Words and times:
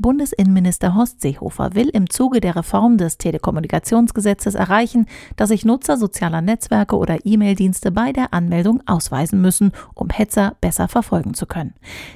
Bundesinnenminister 0.00 0.94
Horst 0.94 1.20
Seehofer 1.20 1.74
will 1.74 1.88
im 1.88 2.08
Zuge 2.08 2.40
der 2.40 2.56
Reform 2.56 2.96
des 2.96 3.18
Telekommunikationsgesetzes 3.18 4.54
erreichen, 4.54 5.06
dass 5.36 5.50
sich 5.50 5.64
Nutzer 5.64 5.96
sozialer 5.96 6.40
Netzwerke 6.40 6.96
oder 6.96 7.18
E-Mail-Dienste 7.24 7.90
bei 7.90 8.12
der 8.12 8.32
Anmeldung 8.32 8.82
ausweisen 8.86 9.40
müssen, 9.42 9.72
um 9.94 10.08
Hetzer 10.08 10.56
besser 10.60 10.88
verfolgen 10.88 11.34
zu 11.34 11.46
können. 11.46 11.74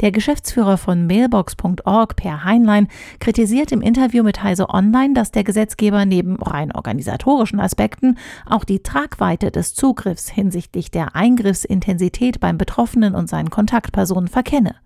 Der 0.00 0.10
Geschäftsführer 0.10 0.78
von 0.78 1.06
Mailbox.org, 1.06 2.16
Per 2.16 2.44
Heinlein, 2.44 2.88
kritisiert 3.20 3.72
im 3.72 3.82
Interview 3.82 4.22
mit 4.22 4.42
Heise 4.42 4.70
Online, 4.70 5.12
dass 5.12 5.30
der 5.30 5.44
Gesetzgeber 5.44 6.06
neben 6.06 6.36
rein 6.36 6.72
organisatorischen 6.72 7.60
Aspekten 7.60 8.16
auch 8.46 8.64
die 8.64 8.82
Tragweite 8.82 9.50
des 9.50 9.74
Zugriffs 9.74 10.30
hinsichtlich 10.30 10.90
der 10.90 11.14
Eingriffsintensität 11.14 12.40
beim 12.40 12.56
Betroffenen 12.56 13.14
und 13.14 13.28
seinen 13.28 13.50
Kontaktpersonen 13.50 14.28
verkenne. 14.28 14.76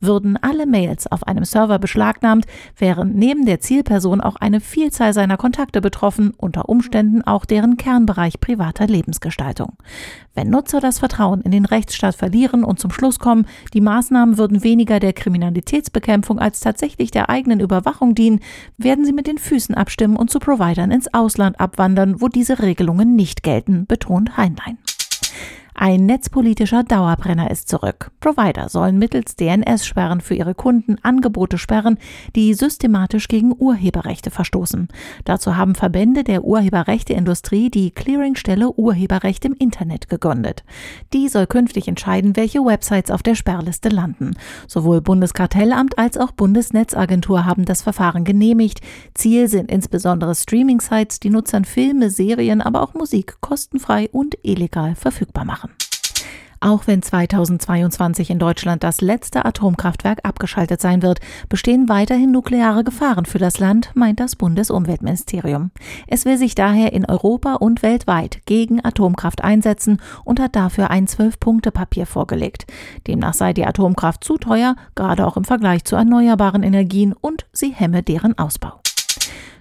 Würden 0.00 0.36
alle 0.36 0.66
Mails 0.66 1.10
auf 1.10 1.26
einem 1.26 1.44
Server 1.44 1.78
beschlagnahmt, 1.78 2.33
wären 2.76 3.14
neben 3.14 3.46
der 3.46 3.60
Zielperson 3.60 4.20
auch 4.20 4.36
eine 4.36 4.60
Vielzahl 4.60 5.12
seiner 5.12 5.36
Kontakte 5.36 5.80
betroffen, 5.80 6.32
unter 6.36 6.68
Umständen 6.68 7.22
auch 7.22 7.44
deren 7.44 7.76
Kernbereich 7.76 8.40
privater 8.40 8.86
Lebensgestaltung. 8.86 9.74
Wenn 10.34 10.50
Nutzer 10.50 10.80
das 10.80 10.98
Vertrauen 10.98 11.42
in 11.42 11.52
den 11.52 11.64
Rechtsstaat 11.64 12.16
verlieren 12.16 12.64
und 12.64 12.80
zum 12.80 12.90
Schluss 12.90 13.18
kommen, 13.18 13.46
die 13.72 13.80
Maßnahmen 13.80 14.36
würden 14.38 14.64
weniger 14.64 14.98
der 14.98 15.12
Kriminalitätsbekämpfung 15.12 16.38
als 16.38 16.60
tatsächlich 16.60 17.10
der 17.10 17.30
eigenen 17.30 17.60
Überwachung 17.60 18.14
dienen, 18.14 18.40
werden 18.76 19.04
sie 19.04 19.12
mit 19.12 19.26
den 19.26 19.38
Füßen 19.38 19.74
abstimmen 19.74 20.16
und 20.16 20.30
zu 20.30 20.40
Providern 20.40 20.90
ins 20.90 21.12
Ausland 21.14 21.60
abwandern, 21.60 22.20
wo 22.20 22.28
diese 22.28 22.60
Regelungen 22.60 23.14
nicht 23.14 23.42
gelten, 23.42 23.86
betont 23.86 24.36
Heinlein. 24.36 24.78
Ein 25.76 26.06
netzpolitischer 26.06 26.84
Dauerbrenner 26.84 27.50
ist 27.50 27.68
zurück. 27.68 28.12
Provider 28.20 28.68
sollen 28.68 28.96
mittels 28.96 29.34
DNS-Sperren 29.34 30.20
für 30.20 30.36
ihre 30.36 30.54
Kunden 30.54 30.98
Angebote 31.02 31.58
sperren, 31.58 31.98
die 32.36 32.54
systematisch 32.54 33.26
gegen 33.26 33.52
Urheberrechte 33.58 34.30
verstoßen. 34.30 34.86
Dazu 35.24 35.56
haben 35.56 35.74
Verbände 35.74 36.22
der 36.22 36.44
Urheberrechteindustrie 36.44 37.70
die 37.70 37.90
Clearingstelle 37.90 38.70
Urheberrecht 38.70 39.44
im 39.44 39.54
Internet 39.54 40.08
gegründet. 40.08 40.62
Die 41.12 41.28
soll 41.28 41.48
künftig 41.48 41.88
entscheiden, 41.88 42.36
welche 42.36 42.64
Websites 42.64 43.10
auf 43.10 43.24
der 43.24 43.34
Sperrliste 43.34 43.88
landen. 43.88 44.36
Sowohl 44.68 45.00
Bundeskartellamt 45.00 45.98
als 45.98 46.16
auch 46.18 46.30
Bundesnetzagentur 46.30 47.44
haben 47.44 47.64
das 47.64 47.82
Verfahren 47.82 48.22
genehmigt. 48.22 48.80
Ziel 49.14 49.48
sind 49.48 49.72
insbesondere 49.72 50.36
Streaming-Sites, 50.36 51.18
die 51.18 51.30
Nutzern 51.30 51.64
Filme, 51.64 52.10
Serien, 52.10 52.60
aber 52.60 52.80
auch 52.80 52.94
Musik 52.94 53.38
kostenfrei 53.40 54.08
und 54.12 54.38
illegal 54.44 54.94
verfügbar 54.94 55.44
machen. 55.44 55.63
Auch 56.64 56.86
wenn 56.86 57.02
2022 57.02 58.30
in 58.30 58.38
Deutschland 58.38 58.84
das 58.84 59.02
letzte 59.02 59.44
Atomkraftwerk 59.44 60.20
abgeschaltet 60.22 60.80
sein 60.80 61.02
wird, 61.02 61.20
bestehen 61.50 61.90
weiterhin 61.90 62.32
nukleare 62.32 62.84
Gefahren 62.84 63.26
für 63.26 63.36
das 63.36 63.58
Land, 63.58 63.90
meint 63.92 64.18
das 64.18 64.34
Bundesumweltministerium. 64.34 65.72
Es 66.06 66.24
will 66.24 66.38
sich 66.38 66.54
daher 66.54 66.94
in 66.94 67.04
Europa 67.04 67.56
und 67.56 67.82
weltweit 67.82 68.38
gegen 68.46 68.82
Atomkraft 68.82 69.44
einsetzen 69.44 70.00
und 70.24 70.40
hat 70.40 70.56
dafür 70.56 70.90
ein 70.90 71.06
Zwölf-Punkte-Papier 71.06 72.06
vorgelegt. 72.06 72.64
Demnach 73.06 73.34
sei 73.34 73.52
die 73.52 73.66
Atomkraft 73.66 74.24
zu 74.24 74.38
teuer, 74.38 74.74
gerade 74.94 75.26
auch 75.26 75.36
im 75.36 75.44
Vergleich 75.44 75.84
zu 75.84 75.96
erneuerbaren 75.96 76.62
Energien, 76.62 77.12
und 77.12 77.44
sie 77.52 77.74
hemme 77.74 78.02
deren 78.02 78.38
Ausbau. 78.38 78.80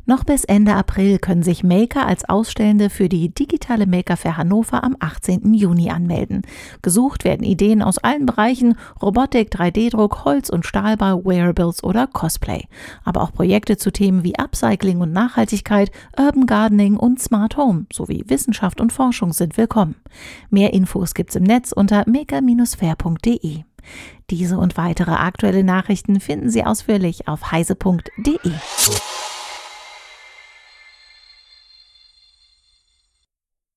Noch 0.06 0.26
bis 0.26 0.44
Ende 0.44 0.76
April 0.76 1.18
können 1.18 1.44
sich 1.44 1.64
Maker 1.64 2.06
als 2.06 2.28
Ausstellende 2.28 2.90
für 2.90 3.08
die 3.08 3.34
digitale 3.34 3.88
Maker 3.88 4.18
Fair 4.18 4.36
Hannover 4.36 4.84
am 4.84 4.98
18. 5.00 5.54
Juni 5.54 5.92
anmelden. 5.92 6.42
Gesucht 6.82 7.24
werden 7.24 7.44
Ideen 7.44 7.82
aus 7.82 8.00
allen 8.00 8.26
Bereichen 8.26 8.76
Robotik, 9.02 9.56
3D-Druck, 9.56 10.26
Holz- 10.26 10.50
und 10.50 10.66
Stahlbau, 10.66 11.24
Wearables 11.24 11.86
oder 11.86 12.08
Cosplay. 12.08 12.66
Aber 13.06 13.22
auch 13.22 13.32
Projekte 13.32 13.78
zu 13.78 13.92
Themen 13.92 14.26
wie 14.26 14.38
Upcycling 14.38 15.00
und 15.00 15.14
Nachhaltigkeit, 15.14 15.90
Urban 16.20 16.48
Gardening 16.48 16.98
und 16.98 17.22
Smart 17.22 17.56
Home 17.56 17.86
sowie 17.92 18.26
Wissenschaft 18.28 18.82
und 18.82 18.92
Forschung 18.92 19.32
sind 19.32 19.56
willkommen. 19.56 19.96
Mehr 20.50 20.74
Infos 20.74 21.14
gibt's 21.14 21.36
im 21.36 21.44
Netz 21.44 21.72
unter 21.72 22.04
maker-fair.de. 22.10 23.64
Diese 24.30 24.58
und 24.58 24.76
weitere 24.76 25.12
aktuelle 25.12 25.64
Nachrichten 25.64 26.20
finden 26.20 26.50
Sie 26.50 26.66
ausführlich 26.66 27.28
auf 27.30 27.52
heise.de. 27.52 28.52